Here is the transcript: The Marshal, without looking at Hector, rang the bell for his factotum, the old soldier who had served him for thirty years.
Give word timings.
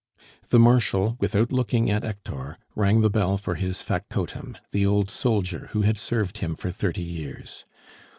The 0.49 0.57
Marshal, 0.57 1.15
without 1.19 1.51
looking 1.51 1.91
at 1.91 2.01
Hector, 2.01 2.57
rang 2.75 3.01
the 3.01 3.09
bell 3.11 3.37
for 3.37 3.53
his 3.53 3.83
factotum, 3.83 4.57
the 4.71 4.83
old 4.83 5.11
soldier 5.11 5.67
who 5.73 5.83
had 5.83 5.99
served 5.99 6.39
him 6.39 6.55
for 6.55 6.71
thirty 6.71 7.03
years. 7.03 7.65